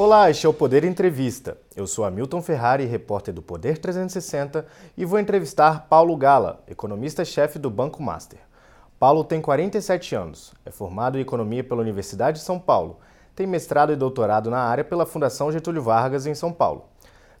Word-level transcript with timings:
Olá, 0.00 0.30
este 0.30 0.46
é 0.46 0.48
o 0.48 0.54
Poder 0.54 0.84
Entrevista. 0.84 1.58
Eu 1.74 1.84
sou 1.84 2.04
Hamilton 2.04 2.40
Ferrari, 2.40 2.84
repórter 2.84 3.34
do 3.34 3.42
Poder 3.42 3.78
360, 3.78 4.64
e 4.96 5.04
vou 5.04 5.18
entrevistar 5.18 5.88
Paulo 5.88 6.16
Gala, 6.16 6.62
economista-chefe 6.68 7.58
do 7.58 7.68
Banco 7.68 8.00
Master. 8.00 8.38
Paulo 8.96 9.24
tem 9.24 9.40
47 9.40 10.14
anos, 10.14 10.54
é 10.64 10.70
formado 10.70 11.18
em 11.18 11.20
Economia 11.20 11.64
pela 11.64 11.80
Universidade 11.80 12.38
de 12.38 12.44
São 12.44 12.60
Paulo, 12.60 13.00
tem 13.34 13.44
mestrado 13.44 13.92
e 13.92 13.96
doutorado 13.96 14.48
na 14.48 14.60
área 14.60 14.84
pela 14.84 15.04
Fundação 15.04 15.50
Getúlio 15.50 15.82
Vargas, 15.82 16.26
em 16.26 16.34
São 16.34 16.52
Paulo. 16.52 16.84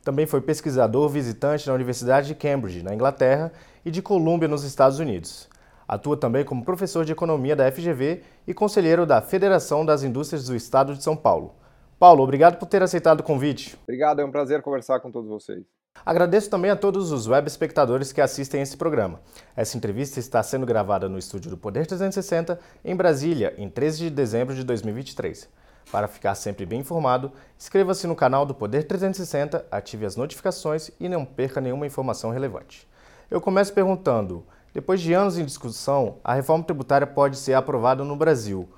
Também 0.02 0.26
foi 0.26 0.40
pesquisador 0.40 1.08
visitante 1.08 1.64
na 1.68 1.74
Universidade 1.74 2.26
de 2.26 2.34
Cambridge, 2.34 2.82
na 2.82 2.92
Inglaterra, 2.92 3.52
e 3.84 3.90
de 3.92 4.02
Columbia, 4.02 4.48
nos 4.48 4.64
Estados 4.64 4.98
Unidos. 4.98 5.48
Atua 5.86 6.16
também 6.16 6.44
como 6.44 6.64
professor 6.64 7.04
de 7.04 7.12
economia 7.12 7.54
da 7.54 7.70
FGV 7.70 8.24
e 8.48 8.52
conselheiro 8.52 9.06
da 9.06 9.22
Federação 9.22 9.86
das 9.86 10.02
Indústrias 10.02 10.46
do 10.46 10.56
Estado 10.56 10.96
de 10.96 11.04
São 11.04 11.14
Paulo. 11.14 11.54
Paulo, 11.98 12.22
obrigado 12.22 12.58
por 12.58 12.66
ter 12.66 12.80
aceitado 12.80 13.20
o 13.20 13.24
convite. 13.24 13.76
Obrigado, 13.82 14.20
é 14.20 14.24
um 14.24 14.30
prazer 14.30 14.62
conversar 14.62 15.00
com 15.00 15.10
todos 15.10 15.28
vocês. 15.28 15.64
Agradeço 16.06 16.48
também 16.48 16.70
a 16.70 16.76
todos 16.76 17.10
os 17.10 17.26
web 17.26 17.48
espectadores 17.48 18.12
que 18.12 18.20
assistem 18.20 18.62
esse 18.62 18.76
programa. 18.76 19.20
Essa 19.56 19.76
entrevista 19.76 20.20
está 20.20 20.40
sendo 20.40 20.64
gravada 20.64 21.08
no 21.08 21.18
estúdio 21.18 21.50
do 21.50 21.56
Poder 21.56 21.88
360, 21.88 22.60
em 22.84 22.94
Brasília, 22.94 23.52
em 23.58 23.68
13 23.68 23.98
de 23.98 24.10
dezembro 24.10 24.54
de 24.54 24.62
2023. 24.62 25.48
Para 25.90 26.06
ficar 26.06 26.36
sempre 26.36 26.64
bem 26.64 26.80
informado, 26.80 27.32
inscreva-se 27.58 28.06
no 28.06 28.14
canal 28.14 28.46
do 28.46 28.54
Poder 28.54 28.84
360, 28.84 29.66
ative 29.68 30.06
as 30.06 30.14
notificações 30.14 30.92
e 31.00 31.08
não 31.08 31.24
perca 31.24 31.60
nenhuma 31.60 31.86
informação 31.86 32.30
relevante. 32.30 32.86
Eu 33.28 33.40
começo 33.40 33.72
perguntando: 33.72 34.46
depois 34.72 35.00
de 35.00 35.12
anos 35.12 35.36
em 35.36 35.44
discussão, 35.44 36.18
a 36.22 36.34
reforma 36.34 36.62
tributária 36.62 37.08
pode 37.08 37.36
ser 37.36 37.54
aprovada 37.54 38.04
no 38.04 38.14
Brasil. 38.14 38.68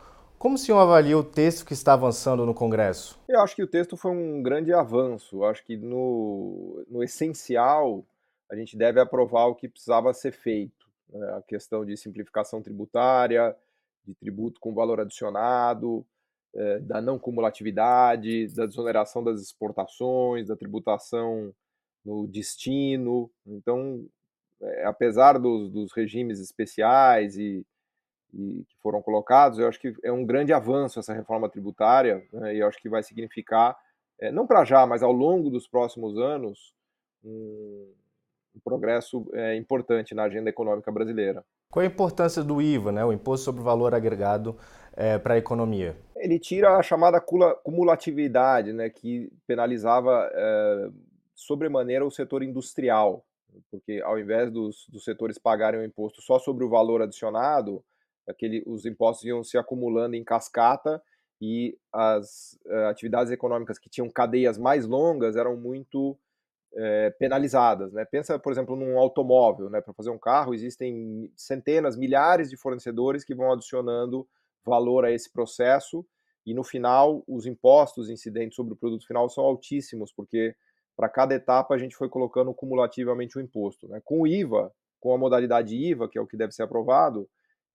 Como 0.40 0.54
o 0.54 0.58
senhor 0.58 0.78
avalia 0.78 1.18
o 1.18 1.22
texto 1.22 1.66
que 1.66 1.74
está 1.74 1.92
avançando 1.92 2.46
no 2.46 2.54
Congresso? 2.54 3.20
Eu 3.28 3.42
acho 3.42 3.54
que 3.54 3.62
o 3.62 3.66
texto 3.66 3.94
foi 3.94 4.10
um 4.10 4.42
grande 4.42 4.72
avanço. 4.72 5.36
Eu 5.36 5.44
acho 5.44 5.62
que 5.62 5.76
no, 5.76 6.82
no 6.88 7.02
essencial 7.02 8.02
a 8.50 8.56
gente 8.56 8.74
deve 8.74 8.98
aprovar 8.98 9.48
o 9.48 9.54
que 9.54 9.68
precisava 9.68 10.14
ser 10.14 10.32
feito. 10.32 10.88
Né? 11.10 11.30
A 11.36 11.42
questão 11.42 11.84
de 11.84 11.94
simplificação 11.94 12.62
tributária, 12.62 13.54
de 14.02 14.14
tributo 14.14 14.58
com 14.60 14.72
valor 14.72 14.98
adicionado, 14.98 16.06
é, 16.54 16.78
da 16.78 17.02
não 17.02 17.18
cumulatividade, 17.18 18.48
da 18.54 18.64
desoneração 18.64 19.22
das 19.22 19.42
exportações, 19.42 20.48
da 20.48 20.56
tributação 20.56 21.54
no 22.02 22.26
destino. 22.26 23.30
Então, 23.46 24.06
é, 24.62 24.86
apesar 24.86 25.38
dos, 25.38 25.70
dos 25.70 25.92
regimes 25.92 26.40
especiais 26.40 27.36
e 27.36 27.62
e 28.32 28.64
que 28.68 28.76
foram 28.82 29.02
colocados, 29.02 29.58
eu 29.58 29.68
acho 29.68 29.80
que 29.80 29.94
é 30.02 30.12
um 30.12 30.24
grande 30.24 30.52
avanço 30.52 30.98
essa 30.98 31.12
reforma 31.12 31.48
tributária, 31.48 32.26
né, 32.32 32.54
e 32.54 32.60
eu 32.60 32.66
acho 32.66 32.78
que 32.80 32.88
vai 32.88 33.02
significar, 33.02 33.76
é, 34.20 34.30
não 34.30 34.46
para 34.46 34.64
já, 34.64 34.86
mas 34.86 35.02
ao 35.02 35.12
longo 35.12 35.50
dos 35.50 35.66
próximos 35.66 36.18
anos, 36.18 36.74
um, 37.24 37.92
um 38.54 38.60
progresso 38.64 39.28
é, 39.34 39.56
importante 39.56 40.14
na 40.14 40.24
agenda 40.24 40.50
econômica 40.50 40.90
brasileira. 40.90 41.44
Qual 41.70 41.82
a 41.82 41.86
importância 41.86 42.42
do 42.42 42.60
IVA, 42.60 42.90
né, 42.90 43.04
o 43.04 43.12
Imposto 43.12 43.44
sobre 43.44 43.60
o 43.60 43.64
Valor 43.64 43.94
Agregado, 43.94 44.56
é, 44.94 45.18
para 45.18 45.34
a 45.34 45.38
economia? 45.38 45.96
Ele 46.16 46.38
tira 46.38 46.76
a 46.76 46.82
chamada 46.82 47.20
cumulatividade, 47.20 48.72
né, 48.72 48.90
que 48.90 49.32
penalizava 49.46 50.28
sobremaneira 51.34 52.04
o 52.04 52.10
setor 52.10 52.42
industrial, 52.42 53.24
porque 53.70 54.00
ao 54.04 54.18
invés 54.18 54.50
dos, 54.50 54.86
dos 54.88 55.04
setores 55.04 55.38
pagarem 55.38 55.80
o 55.80 55.84
imposto 55.84 56.20
só 56.20 56.38
sobre 56.38 56.64
o 56.64 56.68
valor 56.68 57.02
adicionado, 57.02 57.82
aquele, 58.28 58.62
os 58.66 58.84
impostos 58.86 59.24
iam 59.24 59.42
se 59.42 59.58
acumulando 59.58 60.16
em 60.16 60.24
cascata 60.24 61.02
e 61.40 61.76
as 61.92 62.58
uh, 62.66 62.88
atividades 62.88 63.32
econômicas 63.32 63.78
que 63.78 63.88
tinham 63.88 64.10
cadeias 64.10 64.58
mais 64.58 64.86
longas 64.86 65.36
eram 65.36 65.56
muito 65.56 66.10
uh, 66.72 67.18
penalizadas. 67.18 67.92
Né? 67.92 68.04
Pensa, 68.04 68.38
por 68.38 68.52
exemplo, 68.52 68.76
num 68.76 68.98
automóvel. 68.98 69.70
Né? 69.70 69.80
Para 69.80 69.94
fazer 69.94 70.10
um 70.10 70.18
carro, 70.18 70.54
existem 70.54 71.32
centenas, 71.34 71.96
milhares 71.96 72.50
de 72.50 72.56
fornecedores 72.56 73.24
que 73.24 73.34
vão 73.34 73.52
adicionando 73.52 74.28
valor 74.64 75.04
a 75.04 75.10
esse 75.10 75.32
processo 75.32 76.04
e, 76.44 76.52
no 76.52 76.62
final, 76.62 77.22
os 77.26 77.46
impostos 77.46 78.10
incidentes 78.10 78.56
sobre 78.56 78.74
o 78.74 78.76
produto 78.76 79.06
final 79.06 79.28
são 79.28 79.44
altíssimos, 79.44 80.12
porque 80.12 80.54
para 80.96 81.08
cada 81.08 81.34
etapa 81.34 81.74
a 81.74 81.78
gente 81.78 81.96
foi 81.96 82.10
colocando 82.10 82.52
cumulativamente 82.52 83.38
o 83.38 83.40
imposto. 83.40 83.88
Né? 83.88 84.00
Com 84.04 84.20
o 84.20 84.26
IVA, 84.26 84.70
com 84.98 85.14
a 85.14 85.18
modalidade 85.18 85.74
IVA, 85.74 86.08
que 86.08 86.18
é 86.18 86.20
o 86.20 86.26
que 86.26 86.36
deve 86.36 86.52
ser 86.52 86.62
aprovado, 86.62 87.28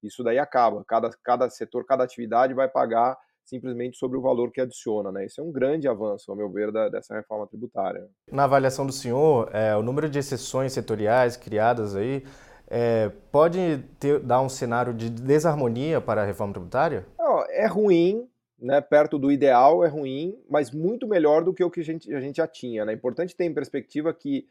isso 0.03 0.23
daí 0.23 0.39
acaba. 0.39 0.83
Cada, 0.87 1.09
cada 1.23 1.49
setor, 1.49 1.85
cada 1.85 2.03
atividade 2.03 2.53
vai 2.53 2.67
pagar 2.67 3.17
simplesmente 3.45 3.97
sobre 3.97 4.17
o 4.17 4.21
valor 4.21 4.51
que 4.51 4.59
adiciona. 4.59 5.11
Né? 5.11 5.25
Isso 5.25 5.39
é 5.39 5.43
um 5.43 5.51
grande 5.51 5.87
avanço, 5.87 6.31
ao 6.31 6.37
meu 6.37 6.49
ver, 6.49 6.71
da, 6.71 6.89
dessa 6.89 7.15
reforma 7.15 7.47
tributária. 7.47 8.07
Na 8.31 8.45
avaliação 8.45 8.85
do 8.85 8.91
senhor, 8.91 9.49
é, 9.53 9.75
o 9.75 9.83
número 9.83 10.09
de 10.09 10.19
exceções 10.19 10.73
setoriais 10.73 11.37
criadas 11.37 11.95
aí 11.95 12.23
é, 12.67 13.11
pode 13.31 13.83
ter, 13.99 14.19
dar 14.19 14.41
um 14.41 14.49
cenário 14.49 14.93
de 14.93 15.09
desarmonia 15.09 16.01
para 16.01 16.23
a 16.23 16.25
reforma 16.25 16.53
tributária? 16.53 17.05
Não, 17.19 17.43
é 17.49 17.67
ruim, 17.67 18.27
né, 18.59 18.81
perto 18.81 19.19
do 19.19 19.31
ideal 19.31 19.85
é 19.85 19.87
ruim, 19.87 20.37
mas 20.49 20.71
muito 20.71 21.07
melhor 21.07 21.43
do 21.43 21.53
que 21.53 21.63
o 21.63 21.69
que 21.69 21.81
a 21.81 21.83
gente, 21.83 22.13
a 22.13 22.19
gente 22.19 22.37
já 22.37 22.47
tinha. 22.47 22.81
É 22.81 22.85
né? 22.85 22.93
importante 22.93 23.35
ter 23.35 23.45
em 23.45 23.53
perspectiva 23.53 24.13
que, 24.13 24.47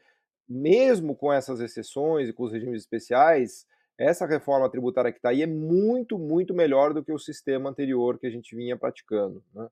mesmo 0.49 1.17
com 1.17 1.33
essas 1.33 1.61
exceções 1.61 2.29
e 2.29 2.33
com 2.33 2.45
os 2.45 2.53
regimes 2.53 2.83
especiais, 2.83 3.67
essa 3.99 4.27
reforma 4.27 4.69
tributária 4.69 5.13
que 5.13 5.19
está 5.19 5.31
aí 5.31 5.43
é 5.43 5.47
muito, 5.47 6.19
muito 6.19 6.53
melhor 6.53 6.93
do 6.93 7.05
que 7.05 7.13
o 7.13 7.19
sistema 7.19 7.71
anterior 7.71 8.19
que 8.19 8.27
a 8.27 8.31
gente 8.31 8.55
vinha 8.57 8.77
praticando, 8.77 9.43
né? 9.55 9.69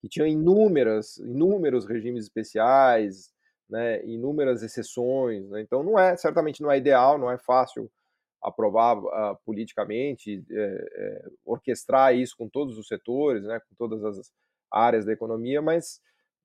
que 0.00 0.08
tinha 0.08 0.26
inúmeras, 0.26 1.18
inúmeros 1.18 1.86
regimes 1.86 2.24
especiais, 2.24 3.32
né, 3.68 4.04
inúmeras 4.04 4.62
exceções. 4.62 5.48
Né? 5.50 5.60
Então, 5.60 5.82
não 5.82 5.98
é, 5.98 6.16
certamente 6.16 6.62
não 6.62 6.70
é 6.70 6.78
ideal, 6.78 7.18
não 7.18 7.30
é 7.30 7.38
fácil 7.38 7.90
aprovar 8.42 8.96
uh, 8.98 9.38
politicamente, 9.44 10.42
é, 10.50 10.88
é, 10.94 11.28
orquestrar 11.44 12.14
isso 12.14 12.34
com 12.36 12.48
todos 12.48 12.78
os 12.78 12.88
setores, 12.88 13.44
né, 13.44 13.60
com 13.60 13.74
todas 13.76 14.02
as 14.02 14.32
áreas 14.72 15.04
da 15.04 15.12
economia, 15.12 15.60
mas 15.60 16.00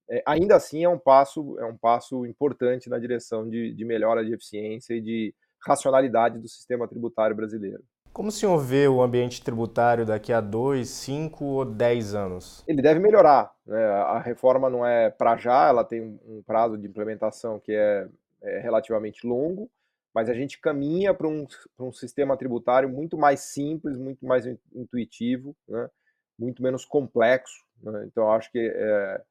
é, 0.09 0.21
ainda 0.25 0.57
assim 0.57 0.83
é 0.83 0.89
um 0.89 0.99
passo, 0.99 1.57
é 1.57 1.65
um 1.65 1.77
passo 1.77 2.25
importante 2.25 2.89
na 2.89 2.99
direção 2.99 3.49
de, 3.49 3.73
de 3.73 3.85
melhora 3.85 4.25
de 4.25 4.33
eficiência 4.33 4.93
e 4.93 5.01
de 5.01 5.33
racionalidade 5.65 6.39
do 6.39 6.47
sistema 6.47 6.87
tributário 6.87 7.35
brasileiro. 7.35 7.83
Como 8.15 8.29
o 8.29 8.31
senhor 8.31 8.57
vê 8.57 8.87
o 8.87 9.01
ambiente 9.01 9.43
tributário 9.43 10.05
daqui 10.05 10.31
a 10.31 10.39
dois, 10.39 10.87
cinco 10.87 11.43
ou 11.43 11.65
dez 11.65 12.15
anos? 12.15 12.63
Ele 12.65 12.81
deve 12.81 12.97
melhorar. 12.97 13.53
Né? 13.65 13.85
A 13.85 14.19
reforma 14.19 14.69
não 14.69 14.85
é 14.85 15.09
para 15.09 15.35
já, 15.35 15.67
ela 15.67 15.83
tem 15.83 16.01
um 16.25 16.41
prazo 16.41 16.77
de 16.77 16.87
implementação 16.87 17.59
que 17.59 17.73
é, 17.73 18.07
é 18.41 18.59
relativamente 18.59 19.27
longo, 19.27 19.69
mas 20.13 20.29
a 20.29 20.33
gente 20.33 20.61
caminha 20.61 21.13
para 21.13 21.27
um, 21.27 21.45
um 21.77 21.91
sistema 21.91 22.37
tributário 22.37 22.87
muito 22.87 23.17
mais 23.17 23.41
simples, 23.41 23.97
muito 23.97 24.25
mais 24.25 24.45
intuitivo, 24.73 25.53
né? 25.67 25.89
muito 26.39 26.63
menos 26.63 26.85
complexo. 26.85 27.65
Né? 27.83 28.05
Então, 28.07 28.31
acho 28.31 28.49
que 28.49 28.59
é, 28.59 29.21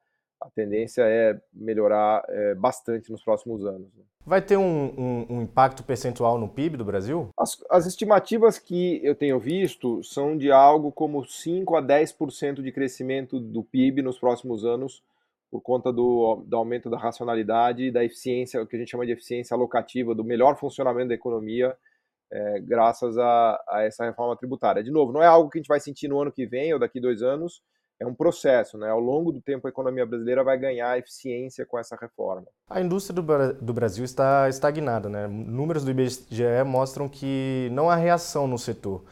a 0.40 0.50
tendência 0.50 1.02
é 1.02 1.40
melhorar 1.52 2.24
é, 2.28 2.54
bastante 2.54 3.10
nos 3.10 3.22
próximos 3.22 3.64
anos. 3.64 3.92
Né? 3.94 4.02
Vai 4.26 4.40
ter 4.40 4.56
um, 4.56 4.94
um, 4.96 5.26
um, 5.30 5.42
impacto 5.42 5.82
percentual 5.82 6.38
no 6.38 6.48
PIB 6.48 6.76
do 6.78 6.84
Brasil? 6.84 7.28
As, 7.38 7.62
as, 7.70 7.86
estimativas 7.86 8.58
que 8.58 9.04
eu 9.04 9.14
tenho 9.14 9.38
visto 9.38 10.02
são 10.02 10.36
de 10.36 10.50
algo 10.50 10.90
como 10.90 11.24
5 11.24 11.76
a 11.76 11.82
10% 11.82 12.62
de 12.62 12.72
crescimento 12.72 13.38
do 13.38 13.62
PIB 13.62 14.00
nos 14.02 14.18
próximos 14.18 14.64
anos, 14.64 15.02
por 15.50 15.60
conta 15.60 15.92
do, 15.92 16.42
do 16.46 16.56
aumento 16.56 16.88
da 16.88 16.98
racionalidade 16.98 17.84
e 17.84 17.90
da 17.90 18.02
eficiência, 18.02 18.62
o 18.62 18.66
que 18.66 18.76
a 18.76 18.78
gente 18.78 18.90
chama 18.90 19.06
de 19.06 19.12
eficiência 19.12 19.54
alocativa, 19.54 20.14
do 20.14 20.24
melhor 20.24 20.56
funcionamento 20.56 21.08
da 21.08 21.14
economia, 21.14 21.76
é, 22.32 22.60
graças 22.60 23.16
a, 23.18 23.62
a 23.68 23.82
essa 23.82 24.04
reforma 24.04 24.36
tributária. 24.36 24.82
De 24.82 24.90
novo, 24.90 25.12
não 25.12 25.22
é 25.22 25.26
algo 25.26 25.50
que 25.50 25.58
a 25.58 25.60
gente 25.60 25.68
vai 25.68 25.80
sentir 25.80 26.08
no 26.08 26.20
ano 26.20 26.32
que 26.32 26.46
vem 26.46 26.72
ou 26.72 26.78
daqui 26.78 26.98
dois 26.98 27.22
anos, 27.22 27.62
é 28.04 28.08
um 28.08 28.14
processo, 28.14 28.78
né? 28.78 28.88
Ao 28.90 29.00
longo 29.00 29.32
do 29.32 29.40
tempo, 29.40 29.66
a 29.66 29.70
economia 29.70 30.06
brasileira 30.06 30.44
vai 30.44 30.58
ganhar 30.58 30.98
eficiência 30.98 31.66
com 31.66 31.78
essa 31.78 31.96
reforma. 31.96 32.46
A 32.68 32.80
indústria 32.80 33.20
do, 33.20 33.52
do 33.54 33.72
Brasil 33.72 34.04
está 34.04 34.48
estagnada, 34.48 35.08
né? 35.08 35.26
Números 35.26 35.84
do 35.84 35.90
IBGE 35.90 36.64
mostram 36.64 37.08
que 37.08 37.68
não 37.72 37.90
há 37.90 37.96
reação 37.96 38.46
no 38.46 38.58
setor. 38.58 39.02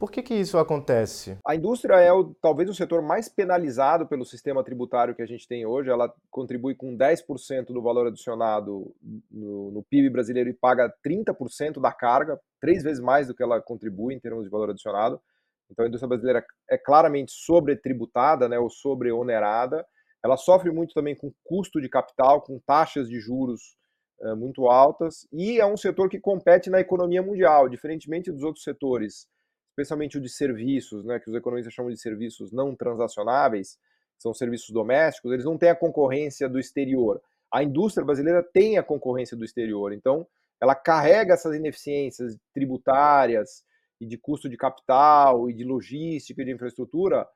Por 0.00 0.10
que, 0.10 0.22
que 0.22 0.34
isso 0.34 0.56
acontece? 0.56 1.36
A 1.46 1.54
indústria 1.54 1.96
é 1.96 2.10
o, 2.10 2.34
talvez 2.40 2.70
o 2.70 2.74
setor 2.74 3.02
mais 3.02 3.28
penalizado 3.28 4.06
pelo 4.06 4.24
sistema 4.24 4.64
tributário 4.64 5.14
que 5.14 5.20
a 5.20 5.26
gente 5.26 5.46
tem 5.46 5.66
hoje. 5.66 5.90
Ela 5.90 6.10
contribui 6.30 6.74
com 6.74 6.96
10% 6.96 7.66
do 7.66 7.82
valor 7.82 8.06
adicionado 8.06 8.94
no, 9.30 9.70
no 9.70 9.82
PIB 9.82 10.08
brasileiro 10.08 10.48
e 10.48 10.54
paga 10.54 10.90
30% 11.06 11.78
da 11.82 11.92
carga, 11.92 12.40
três 12.58 12.82
vezes 12.82 12.98
mais 12.98 13.26
do 13.26 13.34
que 13.34 13.42
ela 13.42 13.60
contribui 13.60 14.14
em 14.14 14.18
termos 14.18 14.44
de 14.44 14.50
valor 14.50 14.70
adicionado. 14.70 15.20
Então 15.70 15.84
a 15.84 15.88
indústria 15.88 16.08
brasileira 16.08 16.44
é 16.68 16.76
claramente 16.76 17.32
sobretributada, 17.32 18.48
né, 18.48 18.58
ou 18.58 18.68
sobreonerada. 18.68 19.86
Ela 20.22 20.36
sofre 20.36 20.70
muito 20.70 20.92
também 20.92 21.14
com 21.14 21.32
custo 21.44 21.80
de 21.80 21.88
capital, 21.88 22.42
com 22.42 22.58
taxas 22.58 23.08
de 23.08 23.20
juros 23.20 23.76
é, 24.22 24.34
muito 24.34 24.66
altas, 24.66 25.26
e 25.32 25.58
é 25.58 25.64
um 25.64 25.76
setor 25.76 26.08
que 26.10 26.20
compete 26.20 26.68
na 26.68 26.78
economia 26.78 27.22
mundial, 27.22 27.68
diferentemente 27.68 28.30
dos 28.30 28.42
outros 28.42 28.62
setores, 28.62 29.26
especialmente 29.70 30.18
o 30.18 30.20
de 30.20 30.28
serviços, 30.28 31.04
né, 31.06 31.18
que 31.18 31.30
os 31.30 31.34
economistas 31.34 31.72
chamam 31.72 31.90
de 31.90 31.98
serviços 31.98 32.52
não 32.52 32.74
transacionáveis, 32.74 33.78
são 34.18 34.34
serviços 34.34 34.70
domésticos, 34.70 35.32
eles 35.32 35.46
não 35.46 35.56
têm 35.56 35.70
a 35.70 35.74
concorrência 35.74 36.50
do 36.50 36.58
exterior. 36.58 37.22
A 37.50 37.62
indústria 37.62 38.04
brasileira 38.04 38.42
tem 38.42 38.76
a 38.76 38.82
concorrência 38.82 39.34
do 39.34 39.44
exterior, 39.44 39.92
então 39.92 40.26
ela 40.60 40.74
carrega 40.74 41.32
essas 41.32 41.56
ineficiências 41.56 42.36
tributárias 42.52 43.64
e 44.00 44.06
de 44.06 44.16
custo 44.16 44.48
de 44.48 44.56
capital 44.56 45.50
e 45.50 45.54
de 45.54 45.64
logística 45.64 46.40
e 46.40 46.44
de 46.44 46.52
infraestrutura 46.52 47.28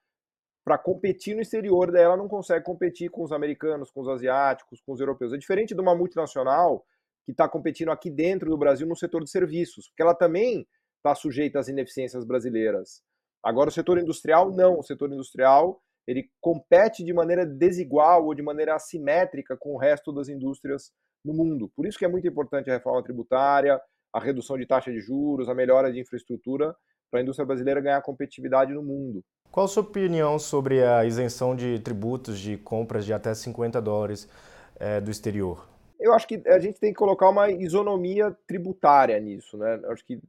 para 0.64 0.78
competir 0.78 1.34
no 1.34 1.42
exterior, 1.42 1.92
daí 1.92 2.02
ela 2.02 2.16
não 2.16 2.26
consegue 2.26 2.64
competir 2.64 3.10
com 3.10 3.22
os 3.22 3.32
americanos, 3.32 3.90
com 3.90 4.00
os 4.00 4.08
asiáticos, 4.08 4.80
com 4.80 4.92
os 4.92 5.00
europeus. 5.00 5.32
É 5.32 5.36
diferente 5.36 5.74
de 5.74 5.80
uma 5.80 5.94
multinacional 5.94 6.86
que 7.26 7.32
está 7.32 7.46
competindo 7.46 7.90
aqui 7.90 8.10
dentro 8.10 8.48
do 8.48 8.56
Brasil 8.56 8.86
no 8.86 8.96
setor 8.96 9.22
de 9.22 9.30
serviços, 9.30 9.88
porque 9.88 10.02
ela 10.02 10.14
também 10.14 10.66
está 10.96 11.14
sujeita 11.14 11.58
às 11.58 11.68
ineficiências 11.68 12.24
brasileiras. 12.24 13.02
Agora, 13.42 13.68
o 13.68 13.72
setor 13.72 13.98
industrial, 13.98 14.50
não. 14.50 14.78
O 14.78 14.82
setor 14.82 15.12
industrial 15.12 15.82
ele 16.06 16.30
compete 16.40 17.04
de 17.04 17.12
maneira 17.12 17.46
desigual 17.46 18.26
ou 18.26 18.34
de 18.34 18.42
maneira 18.42 18.74
assimétrica 18.74 19.56
com 19.56 19.74
o 19.74 19.78
resto 19.78 20.12
das 20.12 20.28
indústrias 20.28 20.92
no 21.24 21.32
mundo. 21.32 21.70
Por 21.74 21.86
isso 21.86 21.98
que 21.98 22.04
é 22.04 22.08
muito 22.08 22.26
importante 22.28 22.70
a 22.70 22.74
reforma 22.74 23.02
tributária, 23.02 23.80
a 24.14 24.20
redução 24.20 24.56
de 24.56 24.64
taxa 24.64 24.92
de 24.92 25.00
juros, 25.00 25.48
a 25.48 25.54
melhora 25.54 25.92
de 25.92 25.98
infraestrutura 25.98 26.74
para 27.10 27.18
a 27.18 27.22
indústria 27.22 27.44
brasileira 27.44 27.80
ganhar 27.80 28.00
competitividade 28.00 28.72
no 28.72 28.82
mundo. 28.82 29.24
Qual 29.50 29.66
a 29.66 29.68
sua 29.68 29.82
opinião 29.82 30.38
sobre 30.38 30.84
a 30.84 31.04
isenção 31.04 31.54
de 31.56 31.80
tributos 31.80 32.38
de 32.38 32.56
compras 32.56 33.04
de 33.04 33.12
até 33.12 33.34
50 33.34 33.82
dólares 33.82 34.28
é, 34.76 35.00
do 35.00 35.10
exterior? 35.10 35.68
Eu 35.98 36.12
acho 36.12 36.28
que 36.28 36.40
a 36.46 36.60
gente 36.60 36.78
tem 36.78 36.92
que 36.92 36.98
colocar 36.98 37.28
uma 37.28 37.50
isonomia 37.50 38.36
tributária 38.46 39.18
nisso, 39.18 39.56
né? 39.56 39.80
Eu 39.82 39.90
acho 39.90 40.04
que 40.04 40.20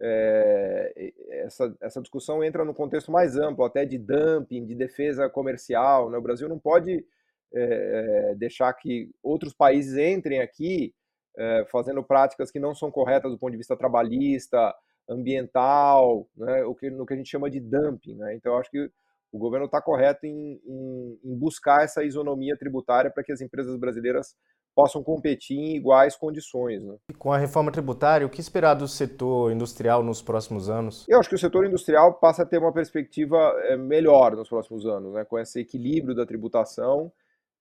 é, 0.00 1.12
essa, 1.44 1.74
essa 1.80 2.00
discussão 2.00 2.42
entra 2.42 2.64
no 2.64 2.74
contexto 2.74 3.12
mais 3.12 3.36
amplo, 3.36 3.64
até 3.64 3.84
de 3.84 3.98
dumping, 3.98 4.64
de 4.64 4.74
defesa 4.74 5.28
comercial. 5.28 6.10
Né? 6.10 6.16
O 6.16 6.22
Brasil 6.22 6.48
não 6.48 6.58
pode 6.58 7.04
é, 7.52 8.34
deixar 8.36 8.72
que 8.74 9.10
outros 9.22 9.52
países 9.52 9.96
entrem 9.96 10.40
aqui 10.40 10.94
é, 11.36 11.64
fazendo 11.70 12.02
práticas 12.02 12.50
que 12.50 12.60
não 12.60 12.74
são 12.74 12.90
corretas 12.90 13.30
do 13.30 13.38
ponto 13.38 13.52
de 13.52 13.58
vista 13.58 13.76
trabalhista, 13.76 14.74
ambiental, 15.08 16.26
né? 16.36 16.64
o 16.64 16.74
que, 16.74 16.90
no 16.90 17.04
que 17.04 17.14
a 17.14 17.16
gente 17.16 17.30
chama 17.30 17.50
de 17.50 17.60
dumping. 17.60 18.14
Né? 18.14 18.34
Então, 18.34 18.52
eu 18.52 18.58
acho 18.58 18.70
que 18.70 18.90
o 19.32 19.38
governo 19.38 19.66
está 19.66 19.82
correto 19.82 20.26
em, 20.26 20.60
em, 20.64 21.18
em 21.24 21.36
buscar 21.36 21.82
essa 21.82 22.04
isonomia 22.04 22.56
tributária 22.56 23.10
para 23.10 23.22
que 23.22 23.32
as 23.32 23.40
empresas 23.40 23.76
brasileiras 23.76 24.36
possam 24.74 25.02
competir 25.02 25.56
em 25.56 25.76
iguais 25.76 26.16
condições. 26.16 26.82
Né? 26.82 26.96
Com 27.18 27.32
a 27.32 27.38
reforma 27.38 27.70
tributária, 27.70 28.26
o 28.26 28.30
que 28.30 28.40
esperar 28.40 28.74
do 28.74 28.88
setor 28.88 29.52
industrial 29.52 30.02
nos 30.02 30.20
próximos 30.20 30.68
anos? 30.68 31.06
Eu 31.08 31.20
acho 31.20 31.28
que 31.28 31.34
o 31.34 31.38
setor 31.38 31.66
industrial 31.66 32.14
passa 32.14 32.42
a 32.42 32.46
ter 32.46 32.58
uma 32.58 32.72
perspectiva 32.72 33.36
é, 33.64 33.76
melhor 33.76 34.34
nos 34.34 34.48
próximos 34.48 34.84
anos, 34.86 35.14
né? 35.14 35.24
com 35.24 35.38
esse 35.38 35.60
equilíbrio 35.60 36.14
da 36.14 36.26
tributação, 36.26 37.12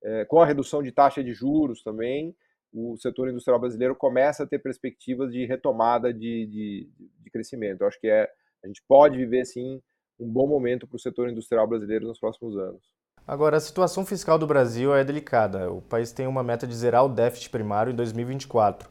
é, 0.04 0.26
com 0.26 0.42
a 0.42 0.46
redução 0.46 0.82
de 0.82 0.92
taxa 0.92 1.24
de 1.24 1.34
juros 1.34 1.84
também, 1.84 2.36
o 2.74 2.98
setor 2.98 3.30
industrial 3.30 3.60
brasileiro 3.60 3.96
começa 3.96 4.44
a 4.44 4.48
ter 4.48 4.60
perspectivas 4.60 5.32
de 5.32 5.46
retomada 5.46 6.12
de, 6.14 6.48
de, 6.48 6.90
de 7.20 7.30
crescimento. 7.30 7.82
Eu 7.82 7.88
acho 7.88 8.00
que 8.00 8.08
é, 8.08 8.28
a 8.64 8.68
gente 8.68 8.84
pode 8.88 9.18
viver, 9.18 9.46
sim, 9.46 9.82
um 10.20 10.28
bom 10.28 10.48
momento 10.48 10.88
para 10.88 10.96
o 10.96 11.00
setor 11.00 11.30
industrial 11.30 11.68
brasileiro 11.68 12.08
nos 12.08 12.20
próximos 12.20 12.58
anos. 12.58 12.82
Agora, 13.26 13.58
a 13.58 13.62
situação 13.62 14.06
fiscal 14.06 14.38
do 14.38 14.48
Brasil 14.48 14.94
é 14.94 15.04
delicada. 15.04 15.72
O 15.72 15.82
país 15.82 16.12
tem 16.12 16.28
uma 16.28 16.44
meta 16.44 16.68
de 16.68 16.76
zerar 16.76 17.06
o 17.06 17.10
déficit 17.10 17.50
primário 17.50 17.94
em 17.94 17.96
2024. 17.96 18.90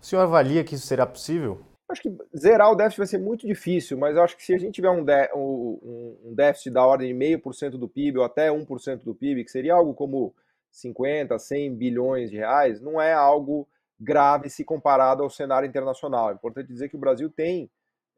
O 0.00 0.04
senhor 0.04 0.22
avalia 0.22 0.62
que 0.62 0.74
isso 0.74 0.86
será 0.86 1.06
possível? 1.06 1.60
Acho 1.88 2.02
que 2.02 2.16
zerar 2.36 2.70
o 2.70 2.76
déficit 2.76 2.98
vai 2.98 3.06
ser 3.06 3.18
muito 3.18 3.46
difícil, 3.46 3.98
mas 3.98 4.16
eu 4.16 4.22
acho 4.22 4.36
que 4.36 4.44
se 4.44 4.54
a 4.54 4.58
gente 4.58 4.74
tiver 4.74 4.90
um, 4.90 5.04
de, 5.04 5.30
um, 5.34 6.18
um 6.24 6.34
déficit 6.34 6.70
da 6.72 6.86
ordem 6.86 7.16
de 7.16 7.24
0,5% 7.36 7.70
do 7.70 7.88
PIB 7.88 8.18
ou 8.18 8.24
até 8.24 8.48
1% 8.48 9.02
do 9.02 9.14
PIB, 9.14 9.44
que 9.44 9.50
seria 9.50 9.74
algo 9.74 9.92
como 9.92 10.34
50, 10.74 11.38
100 11.38 11.76
bilhões 11.76 12.30
de 12.30 12.36
reais, 12.36 12.80
não 12.80 13.00
é 13.00 13.12
algo 13.12 13.68
grave 13.98 14.50
se 14.50 14.64
comparado 14.64 15.22
ao 15.22 15.30
cenário 15.30 15.68
internacional. 15.68 16.30
É 16.30 16.34
importante 16.34 16.66
dizer 16.66 16.88
que 16.88 16.96
o 16.96 17.00
Brasil 17.00 17.30
tem, 17.30 17.70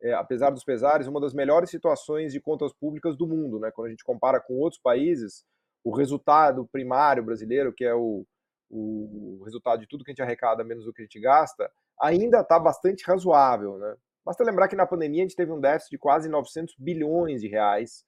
é, 0.03 0.15
apesar 0.15 0.51
dos 0.51 0.65
pesares, 0.65 1.07
uma 1.07 1.21
das 1.21 1.35
melhores 1.35 1.69
situações 1.69 2.33
de 2.33 2.41
contas 2.41 2.73
públicas 2.73 3.15
do 3.15 3.27
mundo. 3.27 3.61
Né? 3.61 3.71
Quando 3.71 3.89
a 3.89 3.91
gente 3.91 4.03
compara 4.03 4.41
com 4.41 4.55
outros 4.55 4.81
países, 4.81 5.45
o 5.85 5.95
resultado 5.95 6.67
primário 6.73 7.23
brasileiro, 7.23 7.75
que 7.75 7.85
é 7.85 7.95
o, 7.95 8.27
o 8.71 9.43
resultado 9.45 9.81
de 9.81 9.87
tudo 9.87 10.03
que 10.03 10.11
a 10.11 10.15
gente 10.15 10.23
arrecada 10.23 10.65
menos 10.65 10.87
o 10.87 10.93
que 10.95 11.03
a 11.03 11.05
gente 11.05 11.21
gasta, 11.21 11.71
ainda 12.01 12.41
está 12.41 12.59
bastante 12.59 13.05
razoável. 13.07 13.77
Né? 13.77 13.95
Basta 14.25 14.43
lembrar 14.43 14.69
que 14.69 14.77
na 14.77 14.87
pandemia 14.87 15.23
a 15.23 15.27
gente 15.27 15.37
teve 15.37 15.53
um 15.53 15.61
déficit 15.61 15.91
de 15.91 15.99
quase 15.99 16.27
900 16.27 16.75
bilhões 16.79 17.43
de 17.43 17.49
reais 17.49 18.03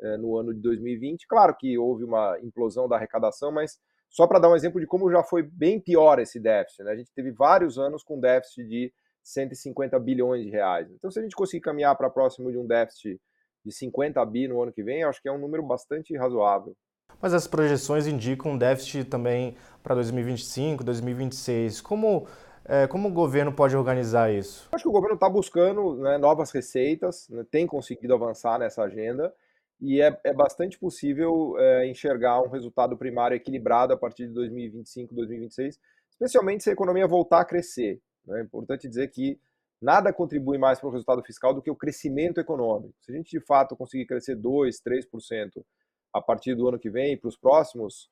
é, 0.00 0.16
no 0.16 0.36
ano 0.36 0.52
de 0.52 0.60
2020. 0.60 1.26
Claro 1.28 1.56
que 1.56 1.78
houve 1.78 2.02
uma 2.02 2.36
implosão 2.40 2.88
da 2.88 2.96
arrecadação, 2.96 3.52
mas 3.52 3.78
só 4.12 4.26
para 4.26 4.38
dar 4.38 4.50
um 4.50 4.54
exemplo 4.54 4.78
de 4.78 4.86
como 4.86 5.10
já 5.10 5.22
foi 5.22 5.42
bem 5.42 5.80
pior 5.80 6.18
esse 6.18 6.38
déficit. 6.38 6.84
Né? 6.84 6.92
A 6.92 6.96
gente 6.96 7.10
teve 7.14 7.32
vários 7.32 7.78
anos 7.78 8.04
com 8.04 8.20
déficit 8.20 8.68
de 8.68 8.92
150 9.22 9.98
bilhões 9.98 10.44
de 10.44 10.50
reais. 10.50 10.90
Então, 10.90 11.10
se 11.10 11.18
a 11.18 11.22
gente 11.22 11.34
conseguir 11.34 11.62
caminhar 11.62 11.96
para 11.96 12.10
próximo 12.10 12.52
de 12.52 12.58
um 12.58 12.66
déficit 12.66 13.18
de 13.64 13.72
50 13.72 14.24
bi 14.26 14.46
no 14.46 14.62
ano 14.62 14.72
que 14.72 14.82
vem, 14.82 15.02
acho 15.02 15.22
que 15.22 15.28
é 15.28 15.32
um 15.32 15.38
número 15.38 15.62
bastante 15.62 16.14
razoável. 16.14 16.76
Mas 17.20 17.32
as 17.32 17.46
projeções 17.46 18.06
indicam 18.06 18.52
um 18.52 18.58
déficit 18.58 19.04
também 19.04 19.56
para 19.82 19.94
2025, 19.94 20.84
2026. 20.84 21.80
Como, 21.80 22.26
é, 22.66 22.86
como 22.86 23.08
o 23.08 23.12
governo 23.12 23.52
pode 23.52 23.74
organizar 23.74 24.30
isso? 24.30 24.68
Acho 24.72 24.82
que 24.84 24.88
o 24.90 24.92
governo 24.92 25.14
está 25.14 25.28
buscando 25.28 25.94
né, 25.96 26.18
novas 26.18 26.50
receitas, 26.50 27.28
né, 27.30 27.46
tem 27.50 27.66
conseguido 27.66 28.12
avançar 28.12 28.58
nessa 28.58 28.82
agenda 28.82 29.32
e 29.82 30.00
é, 30.00 30.16
é 30.24 30.32
bastante 30.32 30.78
possível 30.78 31.56
é, 31.58 31.88
enxergar 31.88 32.40
um 32.40 32.48
resultado 32.48 32.96
primário 32.96 33.34
equilibrado 33.34 33.92
a 33.92 33.96
partir 33.96 34.28
de 34.28 34.32
2025, 34.32 35.12
2026, 35.12 35.78
especialmente 36.08 36.62
se 36.62 36.70
a 36.70 36.72
economia 36.72 37.06
voltar 37.08 37.40
a 37.40 37.44
crescer. 37.44 38.00
Né? 38.24 38.38
É 38.38 38.42
importante 38.44 38.88
dizer 38.88 39.08
que 39.08 39.40
nada 39.80 40.12
contribui 40.12 40.56
mais 40.56 40.78
para 40.78 40.88
o 40.88 40.92
resultado 40.92 41.20
fiscal 41.24 41.52
do 41.52 41.60
que 41.60 41.70
o 41.70 41.74
crescimento 41.74 42.38
econômico. 42.38 42.94
Se 43.00 43.10
a 43.10 43.16
gente 43.16 43.36
de 43.36 43.44
fato 43.44 43.76
conseguir 43.76 44.06
crescer 44.06 44.36
2%, 44.36 44.70
3% 44.86 45.64
a 46.14 46.22
partir 46.22 46.54
do 46.54 46.68
ano 46.68 46.78
que 46.78 46.88
vem 46.88 47.14
e 47.14 47.16
para 47.16 47.28
os 47.28 47.36
próximos, 47.36 48.08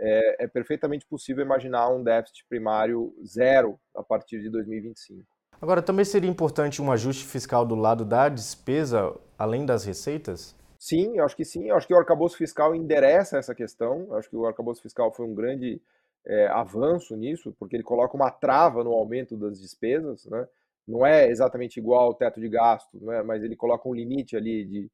é, 0.00 0.44
é, 0.44 0.48
perfeitamente 0.48 1.06
possível 1.06 1.44
imaginar 1.44 1.88
um 1.90 2.02
déficit 2.02 2.44
primário 2.48 3.14
zero 3.24 3.78
a 3.94 4.02
partir 4.02 4.40
de 4.40 4.50
2025. 4.50 5.24
Agora, 5.60 5.80
também 5.80 6.04
seria 6.04 6.28
importante 6.28 6.82
um 6.82 6.90
ajuste 6.90 7.24
fiscal 7.24 7.64
do 7.64 7.76
lado 7.76 8.04
da 8.04 8.28
despesa, 8.28 9.14
além 9.38 9.64
das 9.64 9.84
receitas? 9.84 10.60
Sim, 10.82 11.16
eu 11.16 11.24
acho 11.24 11.36
que 11.36 11.44
sim. 11.44 11.68
Eu 11.68 11.76
acho 11.76 11.86
que 11.86 11.94
o 11.94 11.96
arcabouço 11.96 12.36
fiscal 12.36 12.74
endereça 12.74 13.38
essa 13.38 13.54
questão. 13.54 14.04
Eu 14.08 14.16
acho 14.16 14.28
que 14.28 14.34
o 14.34 14.44
arcabouço 14.46 14.82
fiscal 14.82 15.12
foi 15.12 15.24
um 15.24 15.32
grande 15.32 15.80
é, 16.26 16.48
avanço 16.48 17.14
nisso, 17.14 17.54
porque 17.56 17.76
ele 17.76 17.84
coloca 17.84 18.16
uma 18.16 18.32
trava 18.32 18.82
no 18.82 18.90
aumento 18.90 19.36
das 19.36 19.60
despesas, 19.60 20.26
né? 20.26 20.48
Não 20.86 21.06
é 21.06 21.28
exatamente 21.28 21.78
igual 21.78 22.06
ao 22.06 22.14
teto 22.14 22.40
de 22.40 22.48
gasto, 22.48 22.98
né? 23.00 23.22
mas 23.22 23.44
ele 23.44 23.54
coloca 23.54 23.88
um 23.88 23.94
limite 23.94 24.36
ali 24.36 24.64
de, 24.64 24.90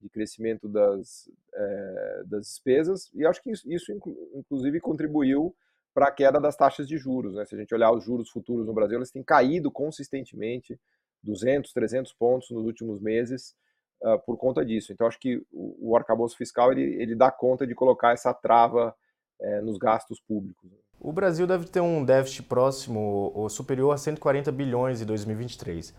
de 0.00 0.08
crescimento 0.10 0.68
das, 0.68 1.28
é, 1.52 2.22
das 2.24 2.46
despesas, 2.46 3.10
e 3.12 3.26
acho 3.26 3.42
que 3.42 3.50
isso, 3.50 3.68
isso 3.68 3.92
inclusive 4.36 4.78
contribuiu 4.80 5.52
para 5.92 6.06
a 6.06 6.12
queda 6.12 6.40
das 6.40 6.54
taxas 6.56 6.86
de 6.86 6.96
juros. 6.96 7.34
Né? 7.34 7.44
Se 7.46 7.56
a 7.56 7.58
gente 7.58 7.74
olhar 7.74 7.90
os 7.90 8.04
juros 8.04 8.30
futuros 8.30 8.64
no 8.64 8.72
Brasil, 8.72 8.96
eles 8.98 9.10
têm 9.10 9.24
caído 9.24 9.72
consistentemente 9.72 10.78
200, 11.24 11.72
300 11.72 12.12
pontos 12.12 12.48
nos 12.50 12.64
últimos 12.64 13.00
meses 13.00 13.56
uh, 14.02 14.18
por 14.26 14.36
conta 14.36 14.64
disso. 14.64 14.92
Então, 14.92 15.06
acho 15.06 15.18
que 15.18 15.36
o, 15.52 15.90
o 15.90 15.96
arcabouço 15.96 16.36
fiscal 16.36 16.72
ele, 16.72 16.82
ele 17.02 17.14
dá 17.14 17.30
conta 17.30 17.66
de 17.66 17.74
colocar 17.74 18.12
essa 18.12 18.32
trava 18.34 18.94
é, 19.40 19.60
nos 19.60 19.78
gastos 19.78 20.20
públicos. 20.20 20.70
O 21.00 21.12
Brasil 21.12 21.46
deve 21.46 21.66
ter 21.66 21.80
um 21.80 22.04
déficit 22.04 22.44
próximo 22.44 23.32
ou 23.34 23.48
superior 23.48 23.92
a 23.92 23.98
140 23.98 24.52
bilhões 24.52 25.02
em 25.02 25.04
2023. 25.04 25.92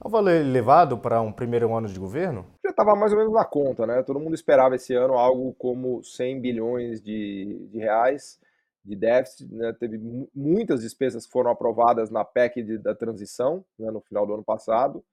É 0.00 0.06
um 0.06 0.10
valor 0.10 0.32
elevado 0.32 0.98
para 0.98 1.20
um 1.20 1.32
primeiro 1.32 1.72
ano 1.74 1.88
de 1.88 1.98
governo? 1.98 2.44
Já 2.64 2.70
estava 2.70 2.96
mais 2.96 3.12
ou 3.12 3.18
menos 3.18 3.32
na 3.32 3.44
conta, 3.44 3.86
né? 3.86 4.02
Todo 4.02 4.20
mundo 4.20 4.34
esperava 4.34 4.74
esse 4.74 4.94
ano 4.94 5.14
algo 5.14 5.54
como 5.54 6.02
100 6.02 6.40
bilhões 6.40 7.00
de, 7.00 7.68
de 7.70 7.78
reais 7.78 8.40
de 8.84 8.96
déficit. 8.96 9.52
Né? 9.52 9.72
Teve 9.78 9.98
muitas 10.34 10.80
despesas 10.80 11.26
que 11.26 11.32
foram 11.32 11.50
aprovadas 11.50 12.10
na 12.10 12.24
PEC 12.24 12.62
de, 12.62 12.78
da 12.78 12.94
transição 12.94 13.64
né, 13.78 13.90
no 13.90 14.00
final 14.00 14.26
do 14.26 14.34
ano 14.34 14.44
passado. 14.44 15.04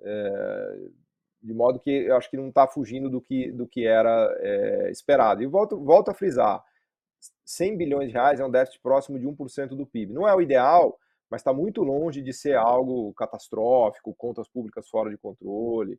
É, 0.00 0.78
de 1.42 1.52
modo 1.52 1.80
que 1.80 1.90
eu 1.90 2.16
acho 2.16 2.30
que 2.30 2.36
não 2.36 2.48
está 2.48 2.66
fugindo 2.66 3.10
do 3.10 3.20
que, 3.20 3.50
do 3.50 3.66
que 3.66 3.86
era 3.86 4.32
é, 4.38 4.90
esperado. 4.90 5.42
E 5.42 5.46
volto, 5.46 5.78
volto 5.82 6.10
a 6.10 6.14
frisar, 6.14 6.62
100 7.44 7.76
bilhões 7.76 8.08
de 8.08 8.14
reais 8.14 8.40
é 8.40 8.44
um 8.44 8.50
déficit 8.50 8.80
próximo 8.80 9.18
de 9.18 9.26
1% 9.26 9.68
do 9.68 9.86
PIB. 9.86 10.12
Não 10.12 10.28
é 10.28 10.34
o 10.34 10.40
ideal, 10.40 10.98
mas 11.30 11.40
está 11.40 11.52
muito 11.52 11.82
longe 11.82 12.20
de 12.20 12.32
ser 12.32 12.56
algo 12.56 13.12
catastrófico, 13.14 14.14
contas 14.14 14.48
públicas 14.48 14.88
fora 14.88 15.10
de 15.10 15.16
controle, 15.16 15.98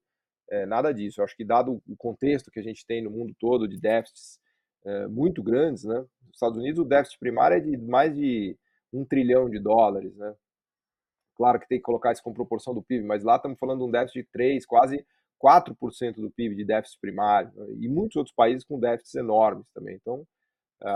é, 0.50 0.65
nada 0.65 0.93
disso. 0.93 1.19
Eu 1.19 1.25
acho 1.25 1.35
que 1.35 1.43
dado 1.43 1.81
o 1.88 1.95
contexto 1.97 2.51
que 2.51 2.59
a 2.59 2.63
gente 2.63 2.85
tem 2.85 3.01
no 3.01 3.12
mundo 3.12 3.35
todo 3.39 3.67
de 3.67 3.79
déficits 3.79 4.39
é, 4.85 5.07
muito 5.07 5.41
grandes, 5.41 5.83
né? 5.83 6.00
Nos 6.00 6.35
Estados 6.35 6.57
Unidos 6.57 6.79
o 6.79 6.85
déficit 6.85 7.19
primário 7.19 7.57
é 7.57 7.59
de 7.59 7.77
mais 7.77 8.15
de 8.15 8.57
um 8.91 9.05
trilhão 9.05 9.50
de 9.50 9.59
dólares, 9.59 10.15
né? 10.15 10.35
Claro 11.35 11.59
que 11.59 11.67
tem 11.67 11.79
que 11.79 11.83
colocar 11.83 12.12
isso 12.12 12.21
com 12.21 12.33
proporção 12.33 12.73
do 12.73 12.83
PIB, 12.83 13.03
mas 13.05 13.23
lá 13.23 13.38
estamos 13.38 13.57
falando 13.57 13.79
de 13.79 13.85
um 13.85 13.91
déficit 13.91 14.23
de 14.23 14.29
3, 14.31 14.65
quase 14.65 15.05
4% 15.43 16.15
do 16.15 16.31
PIB 16.31 16.55
de 16.55 16.65
déficit 16.65 17.00
primário, 17.01 17.51
né? 17.55 17.65
e 17.79 17.89
muitos 17.89 18.15
outros 18.15 18.35
países 18.35 18.63
com 18.63 18.79
déficits 18.79 19.15
enormes 19.15 19.65
também. 19.73 19.97
Então, 20.00 20.25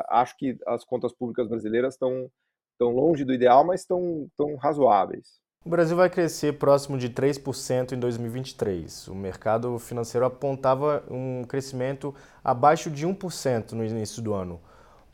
acho 0.10 0.38
que 0.38 0.58
as 0.68 0.84
contas 0.84 1.14
públicas 1.14 1.48
brasileiras 1.48 1.94
estão, 1.94 2.30
estão 2.74 2.92
longe 2.92 3.24
do 3.24 3.34
ideal, 3.34 3.66
mas 3.66 3.82
estão, 3.82 4.26
estão 4.30 4.56
razoáveis. 4.56 5.40
O 5.66 5.70
Brasil 5.70 5.98
vai 5.98 6.10
crescer 6.10 6.54
próximo 6.54 6.98
de 6.98 7.10
3% 7.10 7.92
em 7.92 8.00
2023. 8.00 9.10
O 9.10 9.16
mercado 9.16 9.78
financeiro 9.80 10.26
apontava 10.26 11.04
um 11.10 11.44
crescimento 11.44 12.16
abaixo 12.44 12.90
de 12.90 13.06
1% 13.06 13.74
no 13.74 13.84
início 13.84 14.22
do 14.22 14.34
ano. 14.34 14.62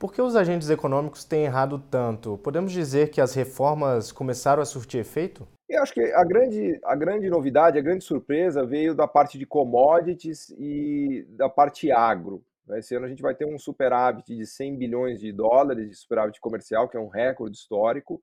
Por 0.03 0.11
que 0.11 0.21
os 0.21 0.35
agentes 0.35 0.69
econômicos 0.69 1.23
têm 1.23 1.45
errado 1.45 1.81
tanto? 1.89 2.37
Podemos 2.39 2.73
dizer 2.73 3.09
que 3.09 3.21
as 3.21 3.33
reformas 3.33 4.11
começaram 4.11 4.61
a 4.61 4.65
surtir 4.65 4.99
efeito? 4.99 5.47
Eu 5.69 5.81
acho 5.81 5.93
que 5.93 6.01
a 6.01 6.25
grande, 6.25 6.77
a 6.83 6.93
grande 6.93 7.29
novidade, 7.29 7.79
a 7.79 7.81
grande 7.81 8.03
surpresa 8.03 8.65
veio 8.65 8.93
da 8.93 9.07
parte 9.07 9.39
de 9.39 9.45
commodities 9.45 10.49
e 10.59 11.25
da 11.29 11.47
parte 11.47 11.89
agro. 11.89 12.43
Esse 12.71 12.93
ano 12.95 13.05
a 13.05 13.07
gente 13.07 13.21
vai 13.21 13.33
ter 13.33 13.45
um 13.45 13.57
superávit 13.57 14.35
de 14.35 14.45
100 14.45 14.75
bilhões 14.75 15.21
de 15.21 15.31
dólares 15.31 15.89
de 15.89 15.95
superávit 15.95 16.37
comercial, 16.41 16.89
que 16.89 16.97
é 16.97 16.99
um 16.99 17.07
recorde 17.07 17.55
histórico. 17.55 18.21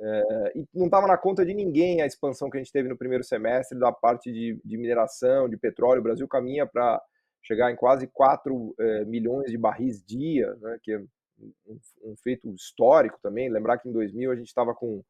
É, 0.00 0.52
e 0.54 0.64
não 0.72 0.84
estava 0.84 1.08
na 1.08 1.18
conta 1.18 1.44
de 1.44 1.52
ninguém 1.52 2.00
a 2.00 2.06
expansão 2.06 2.48
que 2.48 2.58
a 2.58 2.60
gente 2.60 2.72
teve 2.72 2.88
no 2.88 2.96
primeiro 2.96 3.24
semestre 3.24 3.76
da 3.76 3.90
parte 3.90 4.30
de, 4.30 4.60
de 4.64 4.78
mineração, 4.78 5.48
de 5.48 5.56
petróleo. 5.56 5.98
O 5.98 6.04
Brasil 6.04 6.28
caminha 6.28 6.64
para 6.64 7.02
chegar 7.48 7.72
em 7.72 7.76
quase 7.76 8.06
4 8.06 8.74
é, 8.78 9.04
milhões 9.06 9.50
de 9.50 9.56
barris 9.56 10.04
dia, 10.04 10.54
né, 10.60 10.78
que 10.82 10.92
é 10.92 10.98
um, 10.98 11.80
um, 12.04 12.16
feito 12.22 12.52
histórico 12.54 13.18
também. 13.22 13.48
Lembrar 13.48 13.78
que 13.78 13.88
em 13.88 13.92
2000 13.92 14.30
a 14.30 14.36
gente 14.36 14.48
estava 14.48 14.74
com 14.74 15.02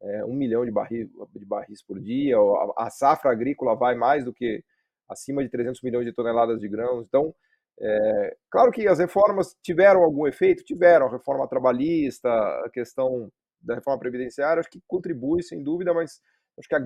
é, 0.00 0.24
um 0.24 0.32
milhão 0.32 0.64
de 0.64 0.70
barris, 0.70 1.06
de 1.34 1.44
barris 1.44 1.82
por 1.82 2.00
dia, 2.00 2.38
a, 2.38 2.86
a, 2.86 2.90
safra 2.90 3.30
agrícola 3.30 3.76
vai 3.76 3.94
mais 3.94 4.24
do 4.24 4.32
que 4.32 4.64
acima 5.06 5.42
de 5.42 5.50
300 5.50 5.82
milhões 5.82 6.06
de 6.06 6.14
toneladas 6.14 6.60
de 6.60 6.68
grãos. 6.68 7.04
Então, 7.06 7.34
é, 7.78 8.36
claro 8.50 8.72
que 8.72 8.88
as 8.88 8.98
reformas 8.98 9.54
tiveram 9.62 10.02
algum 10.02 10.26
efeito, 10.26 10.64
tiveram, 10.64 11.06
a 11.08 11.12
reforma 11.12 11.46
trabalhista, 11.46 12.28
a 12.64 12.70
questão 12.72 13.30
da 13.60 13.74
reforma 13.74 14.00
previdenciária, 14.00 14.60
acho 14.60 14.70
que 14.70 14.82
contribui, 14.88 15.42
sem 15.42 15.62
dúvida, 15.62 15.92
mas 15.92 16.20
acho 16.58 16.68
que 16.68 16.74
a, 16.74 16.80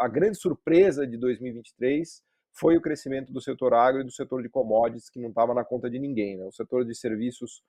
a 0.00 0.08
grande 0.08 0.38
surpresa 0.38 1.06
de 1.06 1.18
2023 1.18 2.22
foi 2.58 2.76
o 2.76 2.80
crescimento 2.80 3.32
do 3.32 3.40
setor 3.40 3.74
agro 3.74 4.00
e 4.00 4.04
do 4.04 4.10
setor 4.10 4.42
de 4.42 4.48
commodities, 4.48 5.10
que 5.10 5.20
não 5.20 5.28
estava 5.28 5.52
na 5.54 5.64
conta 5.64 5.90
de 5.90 5.98
ninguém. 5.98 6.36
Né? 6.36 6.44
O 6.44 6.52
setor 6.52 6.84
de 6.84 6.94
serviços 6.94 7.62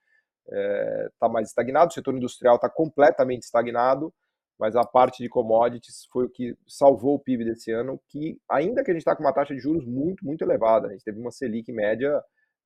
está 0.46 0.58
é, 0.58 1.10
tá 1.20 1.29
mais 1.29 1.50
estagnado, 1.50 1.91
o 1.91 1.94
setor 1.94 2.15
industrial 2.15 2.56
está 2.56 2.70
completamente 2.70 3.44
estagnado, 3.44 4.13
mas 4.58 4.75
a 4.75 4.84
parte 4.84 5.22
de 5.22 5.29
commodities 5.29 6.08
foi 6.12 6.25
o 6.25 6.29
que 6.29 6.56
salvou 6.67 7.15
o 7.15 7.20
PIB 7.20 7.46
desse 7.46 7.72
ano, 7.72 8.00
que 8.08 8.39
ainda 8.50 8.84
que 8.84 8.89
a 8.89 8.94
gente 8.94 9.01
está 9.01 9.15
com 9.15 9.24
uma 9.24 9.34
taxa 9.34 9.53
de 9.53 9.60
juros 9.60 9.86
muito, 9.86 10.25
muito 10.25 10.41
elevada, 10.41 10.88
a 10.88 10.91
gente 10.91 11.03
teve 11.03 11.20
uma 11.20 11.32
Selic 11.32 11.72
média 11.72 12.22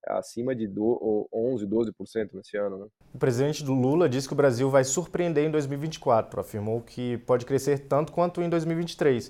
acima 0.08 0.56
de 0.56 0.68
11, 0.68 1.68
12% 1.68 2.30
nesse 2.34 2.58
ano. 2.58 2.78
Né? 2.80 2.88
O 3.14 3.18
presidente 3.18 3.64
do 3.64 3.74
Lula 3.74 4.08
disse 4.08 4.28
que 4.28 4.34
o 4.34 4.38
Brasil 4.38 4.70
vai 4.70 4.84
surpreender 4.84 5.46
em 5.46 5.52
2024, 5.52 6.40
afirmou 6.40 6.82
que 6.82 7.18
pode 7.20 7.46
crescer 7.46 7.88
tanto 7.88 8.12
quanto 8.12 8.42
em 8.42 8.50
2023. 8.50 9.30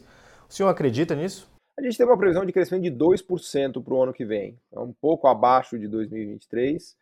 O 0.50 0.53
senhor 0.53 0.69
acredita 0.69 1.15
nisso? 1.15 1.50
A 1.82 1.84
gente 1.84 1.98
tem 1.98 2.06
uma 2.06 2.18
previsão 2.18 2.46
de 2.46 2.54
crescimento 2.54 2.84
de 2.84 2.92
2% 2.92 3.84
para 3.84 3.94
o 3.96 4.04
ano 4.04 4.14
que 4.14 4.24
vem, 4.24 4.56
é 4.72 4.80
um 4.80 4.94
pouco 4.94 5.28
abaixo 5.28 5.80
de 5.80 5.88
2023, 5.88 6.96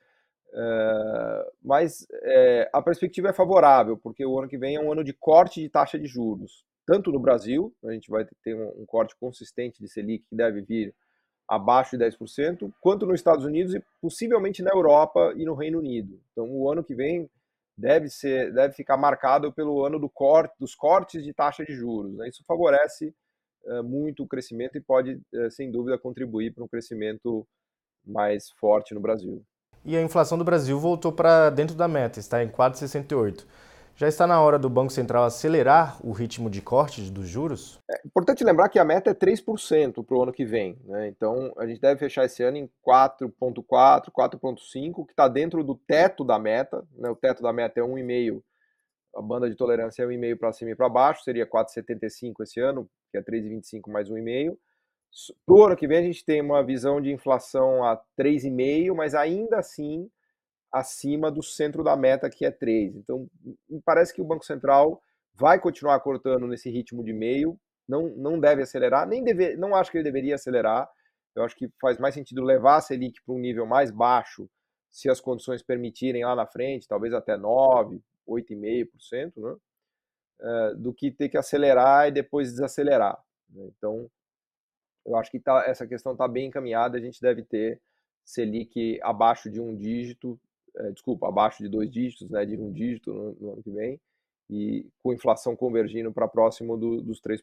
é, 0.54 1.52
mas 1.62 2.08
é, 2.24 2.70
a 2.72 2.82
perspectiva 2.82 3.28
é 3.28 3.34
favorável, 3.34 3.98
porque 3.98 4.26
o 4.26 4.40
ano 4.40 4.48
que 4.48 4.58
vem 4.58 4.78
é 4.78 4.80
um 4.80 4.90
ano 4.90 5.04
de 5.04 5.12
corte 5.12 5.60
de 5.60 5.68
taxa 5.68 6.00
de 6.00 6.08
juros, 6.08 6.64
tanto 6.86 7.12
no 7.12 7.20
Brasil, 7.20 7.76
a 7.84 7.92
gente 7.92 8.10
vai 8.10 8.26
ter 8.42 8.56
um, 8.56 8.84
um 8.84 8.86
corte 8.86 9.14
consistente 9.20 9.82
de 9.82 9.90
Selic 9.90 10.24
que 10.30 10.36
deve 10.36 10.62
vir 10.62 10.96
abaixo 11.46 11.98
de 11.98 12.06
10%, 12.06 12.72
quanto 12.80 13.06
nos 13.06 13.20
Estados 13.20 13.44
Unidos 13.44 13.76
e 13.76 13.84
possivelmente 14.02 14.64
na 14.64 14.72
Europa 14.72 15.34
e 15.36 15.44
no 15.44 15.56
Reino 15.56 15.80
Unido. 15.80 16.22
Então, 16.32 16.50
o 16.50 16.72
ano 16.72 16.86
que 16.86 16.96
vem 16.96 17.30
deve 17.78 18.08
ser, 18.08 18.54
deve 18.54 18.76
ficar 18.76 18.96
marcado 18.96 19.52
pelo 19.52 19.84
ano 19.86 20.00
do 20.00 20.08
corte, 20.08 20.56
dos 20.58 20.74
cortes 20.74 21.22
de 21.22 21.34
taxa 21.34 21.66
de 21.66 21.74
juros. 21.74 22.16
Né? 22.16 22.30
Isso 22.30 22.46
favorece 22.48 23.14
muito 23.84 24.24
o 24.24 24.28
crescimento 24.28 24.78
e 24.78 24.82
pode, 24.82 25.22
uh, 25.34 25.52
sem 25.52 25.72
dúvida, 25.72 25.98
contribuir 25.98 26.54
para 26.54 26.64
um 26.64 26.68
crescimento 26.68 27.48
mais 28.06 28.50
forte 28.60 28.94
no 28.94 29.00
Brasil. 29.00 29.44
E 29.86 29.96
a 29.96 30.02
inflação 30.02 30.38
do 30.38 30.44
Brasil 30.44 30.80
voltou 30.80 31.12
para 31.12 31.50
dentro 31.50 31.76
da 31.76 31.88
meta, 31.88 32.20
está 32.20 32.44
em 32.44 32.50
4,68. 32.50 33.46
Já 34.00 34.08
está 34.08 34.26
na 34.26 34.42
hora 34.42 34.58
do 34.58 34.70
Banco 34.70 34.94
Central 34.94 35.26
acelerar 35.26 36.00
o 36.02 36.14
ritmo 36.14 36.50
de 36.50 36.62
corte 36.62 37.02
dos 37.12 37.28
juros? 37.28 37.80
É 37.92 38.00
importante 38.06 38.46
lembrar 38.46 38.70
que 38.70 38.80
a 38.80 38.86
meta 38.86 39.10
é 39.10 39.14
3% 39.14 40.06
para 40.06 40.16
o 40.16 40.24
ano 40.24 40.32
que 40.32 40.46
vem. 40.46 40.80
Né? 40.86 41.10
Então, 41.10 41.52
a 41.58 41.68
gente 41.68 41.82
deve 41.82 42.00
fechar 42.00 42.24
esse 42.24 42.42
ano 42.42 42.56
em 42.56 42.70
4,4%, 42.88 44.06
4,5%, 44.10 45.06
que 45.06 45.12
está 45.12 45.28
dentro 45.28 45.66
do 45.66 45.76
teto 45.76 46.24
da 46.24 46.40
meta. 46.40 46.82
Né? 46.96 47.10
O 47.10 47.16
teto 47.16 47.44
da 47.44 47.52
meta 47.52 47.82
é 47.82 47.84
1,5%, 47.84 48.42
a 49.20 49.22
banda 49.22 49.50
de 49.50 49.56
tolerância 49.56 50.02
é 50.02 50.06
1,5% 50.06 50.40
para 50.40 50.54
cima 50.54 50.72
e 50.72 50.76
para 50.76 50.88
baixo, 50.88 51.24
seria 51.24 51.46
4,75% 51.46 52.36
esse 52.42 52.62
ano, 52.62 52.90
que 53.12 53.18
é 53.18 53.22
3,25% 53.22 53.92
mais 53.92 54.10
1,5%. 54.10 54.58
Para 55.46 55.56
o 55.56 55.66
ano 55.66 55.76
que 55.76 55.88
vem, 55.88 55.98
a 55.98 56.04
gente 56.04 56.24
tem 56.24 56.42
uma 56.42 56.64
visão 56.64 57.02
de 57.02 57.12
inflação 57.12 57.84
a 57.84 58.02
3,5%, 58.18 58.96
mas 58.96 59.14
ainda 59.14 59.58
assim 59.58 60.10
acima 60.72 61.30
do 61.30 61.44
centro 61.44 61.84
da 61.84 61.98
meta, 61.98 62.30
que 62.30 62.46
é 62.46 62.52
3. 62.52 62.96
Então, 62.96 63.28
me 63.70 63.82
parece 63.84 64.14
que 64.14 64.22
o 64.22 64.26
Banco 64.26 64.46
Central 64.46 65.02
vai 65.34 65.60
continuar 65.60 66.00
cortando 66.00 66.48
nesse 66.48 66.70
ritmo 66.70 67.04
de 67.04 67.12
meio, 67.12 67.60
não, 67.88 68.10
não 68.16 68.40
deve 68.40 68.62
acelerar, 68.62 69.06
nem 69.06 69.22
deve, 69.22 69.58
não 69.58 69.76
acho 69.76 69.92
que 69.92 69.98
ele 69.98 70.04
deveria 70.04 70.36
acelerar. 70.36 70.88
Eu 71.36 71.44
acho 71.44 71.58
que 71.58 71.70
faz 71.82 71.98
mais 71.98 72.14
sentido 72.14 72.42
levar 72.42 72.78
a 72.78 72.82
Selic 72.82 73.22
para 73.26 73.36
um 73.36 73.40
nível 73.40 73.66
mais 73.66 73.92
baixo, 73.92 74.50
se 74.90 75.10
as 75.10 75.20
condições 75.20 75.62
permitirem 75.62 76.24
lá 76.24 76.36
na 76.36 76.46
frente, 76.46 76.88
talvez 76.88 77.14
até 77.14 77.36
9, 77.36 78.02
8,5%, 78.30 79.34
né? 79.38 79.56
Uh, 80.42 80.76
do 80.78 80.94
que 80.94 81.12
ter 81.12 81.28
que 81.28 81.38
acelerar 81.38 82.08
e 82.08 82.12
depois 82.12 82.52
desacelerar. 82.52 83.22
Né? 83.50 83.70
Então, 83.78 84.10
eu 85.06 85.18
acho 85.18 85.30
que 85.30 85.40
tá, 85.40 85.66
essa 85.68 85.86
questão 85.86 86.14
está 86.14 86.28
bem 86.28 86.48
encaminhada, 86.48 86.98
a 86.98 87.02
gente 87.02 87.20
deve 87.20 87.44
ter 87.44 87.82
Selic 88.24 89.00
abaixo 89.02 89.50
de 89.50 89.60
um 89.60 89.76
dígito 89.76 90.40
é, 90.78 90.92
desculpa, 90.92 91.28
abaixo 91.28 91.64
de 91.64 91.70
dois 91.70 91.92
dígitos, 91.92 92.30
né, 92.30 92.46
de 92.46 92.56
um 92.58 92.72
dígito 92.72 93.14
no, 93.14 93.34
no 93.40 93.54
ano 93.54 93.64
que 93.64 93.72
vem, 93.72 94.00
e 94.50 94.88
com 95.04 95.14
inflação 95.14 95.56
convergindo 95.56 96.12
para 96.12 96.28
próximo 96.28 96.78
do, 96.78 97.02
dos 97.02 97.22
3%. 97.22 97.42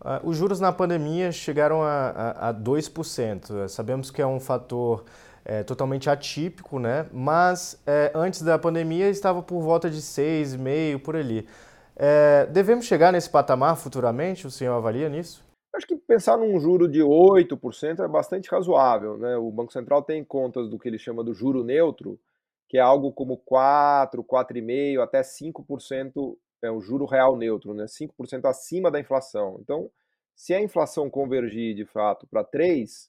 Ah, 0.00 0.20
os 0.22 0.36
juros 0.36 0.60
na 0.60 0.72
pandemia 0.72 1.32
chegaram 1.32 1.82
a, 1.82 2.10
a, 2.10 2.48
a 2.50 2.54
2%. 2.54 3.68
Sabemos 3.68 4.10
que 4.10 4.22
é 4.22 4.26
um 4.26 4.38
fator 4.38 5.04
é, 5.48 5.64
totalmente 5.64 6.10
atípico, 6.10 6.78
né? 6.78 7.08
mas 7.10 7.82
é, 7.86 8.12
antes 8.14 8.42
da 8.42 8.58
pandemia 8.58 9.08
estava 9.08 9.42
por 9.42 9.62
volta 9.62 9.88
de 9.88 9.96
6,5% 10.02 11.00
por 11.02 11.16
ali. 11.16 11.48
É, 11.96 12.46
devemos 12.46 12.84
chegar 12.84 13.10
nesse 13.10 13.30
patamar 13.30 13.76
futuramente? 13.76 14.46
O 14.46 14.50
senhor 14.50 14.74
avalia 14.74 15.08
nisso? 15.08 15.42
Acho 15.74 15.86
que 15.86 15.96
pensar 15.96 16.36
num 16.36 16.60
juro 16.60 16.86
de 16.86 17.00
8% 17.00 18.04
é 18.04 18.08
bastante 18.08 18.50
razoável. 18.50 19.16
Né? 19.16 19.36
O 19.36 19.50
Banco 19.50 19.72
Central 19.72 20.02
tem 20.02 20.22
contas 20.22 20.68
do 20.68 20.78
que 20.78 20.86
ele 20.86 20.98
chama 20.98 21.24
do 21.24 21.32
juro 21.32 21.64
neutro, 21.64 22.20
que 22.68 22.76
é 22.76 22.80
algo 22.80 23.10
como 23.10 23.38
4, 23.38 24.22
4,5%, 24.22 25.02
até 25.02 25.22
5% 25.22 26.36
é 26.62 26.70
um 26.70 26.80
juro 26.80 27.06
real 27.06 27.36
neutro, 27.36 27.72
né? 27.72 27.86
5% 27.86 28.44
acima 28.44 28.90
da 28.90 29.00
inflação. 29.00 29.58
Então, 29.60 29.88
se 30.34 30.52
a 30.52 30.60
inflação 30.60 31.08
convergir 31.08 31.74
de 31.74 31.84
fato 31.84 32.26
para 32.26 32.44
3, 32.44 33.08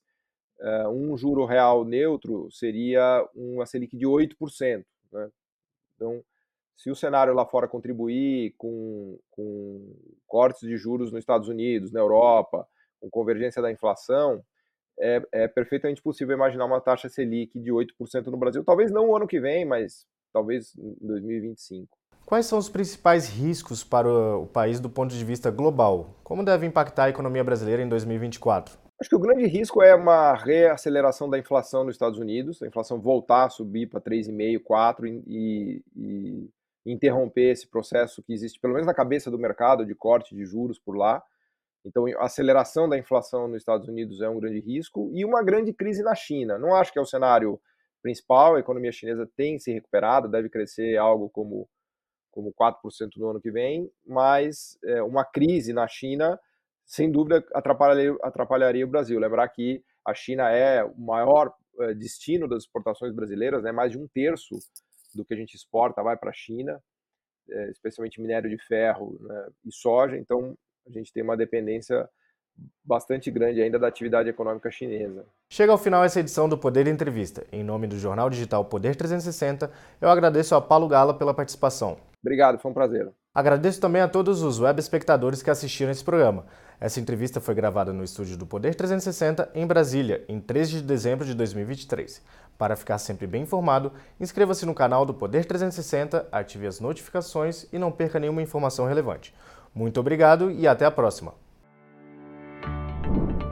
eh, 0.61 0.87
um 0.87 1.17
juro 1.17 1.45
real 1.45 1.85
neutro 1.85 2.49
seria 2.51 3.27
uma 3.35 3.65
Selic 3.65 3.95
de 3.95 4.05
8%. 4.05 4.83
Né? 5.11 5.29
Então, 5.95 6.23
se 6.75 6.89
o 6.89 6.95
cenário 6.95 7.33
lá 7.33 7.45
fora 7.45 7.67
contribuir 7.67 8.53
com, 8.57 9.19
com 9.31 9.95
cortes 10.27 10.61
de 10.61 10.77
juros 10.77 11.11
nos 11.11 11.19
Estados 11.19 11.47
Unidos, 11.47 11.91
na 11.91 11.99
Europa, 11.99 12.67
com 12.99 13.09
convergência 13.09 13.61
da 13.61 13.71
inflação, 13.71 14.43
é, 14.99 15.21
é 15.31 15.47
perfeitamente 15.47 16.01
possível 16.01 16.35
imaginar 16.35 16.65
uma 16.65 16.81
taxa 16.81 17.09
Selic 17.09 17.59
de 17.59 17.71
8% 17.71 18.27
no 18.27 18.37
Brasil. 18.37 18.63
Talvez 18.63 18.91
não 18.91 19.09
o 19.09 19.15
ano 19.15 19.27
que 19.27 19.39
vem, 19.39 19.65
mas 19.65 20.05
talvez 20.31 20.75
em 20.77 20.95
2025. 21.01 21.97
Quais 22.25 22.45
são 22.45 22.59
os 22.59 22.69
principais 22.69 23.27
riscos 23.27 23.83
para 23.83 24.07
o 24.07 24.45
país 24.45 24.79
do 24.79 24.89
ponto 24.89 25.15
de 25.15 25.25
vista 25.25 25.49
global? 25.49 26.15
Como 26.23 26.43
deve 26.43 26.65
impactar 26.65 27.05
a 27.05 27.09
economia 27.09 27.43
brasileira 27.43 27.81
em 27.81 27.89
2024? 27.89 28.88
Acho 28.99 29.09
que 29.09 29.15
o 29.15 29.19
grande 29.19 29.45
risco 29.45 29.81
é 29.81 29.95
uma 29.95 30.33
reaceleração 30.33 31.29
da 31.29 31.39
inflação 31.39 31.85
nos 31.85 31.95
Estados 31.95 32.19
Unidos, 32.19 32.61
a 32.61 32.67
inflação 32.67 32.99
voltar 32.99 33.45
a 33.45 33.49
subir 33.49 33.87
para 33.87 34.01
3,5%, 34.01 34.61
4% 34.61 35.23
e, 35.25 35.81
e, 35.95 36.49
interromper 36.85 37.51
esse 37.51 37.65
processo 37.65 38.21
que 38.21 38.33
existe, 38.33 38.59
pelo 38.59 38.73
menos 38.73 38.85
na 38.85 38.93
cabeça 38.93 39.31
do 39.31 39.39
mercado, 39.39 39.85
de 39.85 39.95
corte 39.95 40.35
de 40.35 40.43
juros 40.45 40.77
por 40.77 40.97
lá. 40.97 41.23
Então, 41.85 42.05
a 42.07 42.25
aceleração 42.25 42.89
da 42.89 42.97
inflação 42.97 43.47
nos 43.47 43.61
Estados 43.61 43.87
Unidos 43.87 44.19
é 44.19 44.27
um 44.27 44.37
grande 44.37 44.59
risco 44.59 45.09
e 45.13 45.23
uma 45.23 45.41
grande 45.41 45.71
crise 45.71 46.03
na 46.03 46.13
China. 46.13 46.57
Não 46.57 46.75
acho 46.75 46.91
que 46.91 46.99
é 46.99 47.01
o 47.01 47.05
cenário 47.05 47.59
principal, 48.01 48.55
a 48.55 48.59
economia 48.59 48.91
chinesa 48.91 49.29
tem 49.37 49.57
se 49.59 49.71
recuperado, 49.71 50.27
deve 50.27 50.49
crescer 50.49 50.97
algo 50.97 51.29
como, 51.29 51.69
como 52.31 52.53
4% 52.53 52.75
no 53.15 53.29
ano 53.29 53.39
que 53.39 53.49
vem, 53.49 53.89
mas 54.05 54.77
é, 54.83 55.01
uma 55.01 55.23
crise 55.23 55.71
na 55.71 55.87
China 55.87 56.37
sem 56.89 57.11
dúvida 57.11 57.45
atrapalharia, 57.53 58.17
atrapalharia 58.23 58.83
o 58.83 58.89
Brasil. 58.89 59.19
Lembrar 59.19 59.47
que 59.49 59.83
a 60.03 60.11
China 60.15 60.49
é 60.49 60.83
o 60.83 60.99
maior 60.99 61.53
eh, 61.79 61.93
destino 61.93 62.47
das 62.47 62.63
exportações 62.63 63.13
brasileiras, 63.13 63.61
né? 63.61 63.71
mais 63.71 63.91
de 63.91 63.99
um 63.99 64.07
terço 64.07 64.57
do 65.13 65.23
que 65.23 65.35
a 65.35 65.37
gente 65.37 65.53
exporta 65.53 66.01
vai 66.01 66.17
para 66.17 66.31
a 66.31 66.33
China, 66.33 66.81
eh, 67.47 67.69
especialmente 67.69 68.19
minério 68.19 68.49
de 68.49 68.57
ferro 68.57 69.19
né? 69.21 69.49
e 69.65 69.71
soja, 69.71 70.17
então 70.17 70.57
a 70.87 70.91
gente 70.91 71.13
tem 71.13 71.21
uma 71.21 71.37
dependência 71.37 72.09
bastante 72.83 73.29
grande 73.29 73.61
ainda 73.61 73.77
da 73.77 73.87
atividade 73.87 74.27
econômica 74.27 74.71
chinesa. 74.71 75.23
Chega 75.47 75.71
ao 75.71 75.77
final 75.77 76.03
essa 76.03 76.19
edição 76.19 76.49
do 76.49 76.57
Poder 76.57 76.87
Entrevista. 76.87 77.45
Em 77.51 77.63
nome 77.63 77.85
do 77.85 77.99
jornal 77.99 78.31
digital 78.31 78.65
Poder 78.65 78.95
360, 78.95 79.71
eu 80.01 80.09
agradeço 80.09 80.55
a 80.55 80.61
Paulo 80.61 80.87
Gala 80.87 81.13
pela 81.13 81.35
participação. 81.35 82.08
Obrigado, 82.21 82.59
foi 82.59 82.71
um 82.71 82.73
prazer. 82.73 83.11
Agradeço 83.33 83.79
também 83.79 84.01
a 84.01 84.07
todos 84.07 84.41
os 84.41 84.59
web 84.59 84.79
espectadores 84.79 85.41
que 85.41 85.49
assistiram 85.49 85.91
esse 85.91 86.03
programa. 86.03 86.45
Essa 86.79 86.99
entrevista 86.99 87.39
foi 87.39 87.53
gravada 87.53 87.93
no 87.93 88.03
estúdio 88.03 88.35
do 88.35 88.45
Poder 88.45 88.75
360, 88.75 89.49
em 89.53 89.65
Brasília, 89.65 90.25
em 90.27 90.39
3 90.39 90.69
de 90.69 90.81
dezembro 90.81 91.25
de 91.25 91.33
2023. 91.33 92.21
Para 92.57 92.75
ficar 92.75 92.97
sempre 92.97 93.27
bem 93.27 93.43
informado, 93.43 93.93
inscreva-se 94.19 94.65
no 94.65 94.73
canal 94.73 95.05
do 95.05 95.13
Poder 95.13 95.45
360, 95.45 96.27
ative 96.31 96.67
as 96.67 96.79
notificações 96.79 97.65
e 97.71 97.79
não 97.79 97.91
perca 97.91 98.19
nenhuma 98.19 98.41
informação 98.41 98.85
relevante. 98.85 99.33
Muito 99.73 99.99
obrigado 99.99 100.51
e 100.51 100.67
até 100.67 100.85
a 100.85 100.91
próxima. 100.91 101.33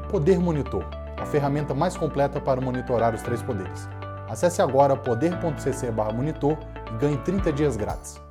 Poder 0.10 0.40
Monitor, 0.40 0.84
a 1.18 1.26
ferramenta 1.26 1.74
mais 1.74 1.96
completa 1.96 2.42
para 2.42 2.60
monitorar 2.60 3.14
os 3.14 3.22
três 3.22 3.42
poderes. 3.42 3.88
Acesse 4.28 4.62
agora 4.62 4.98
poder.cc/monitor 4.98 6.58
e 6.94 6.98
ganhe 6.98 7.18
30 7.18 7.54
dias 7.54 7.78
grátis. 7.78 8.27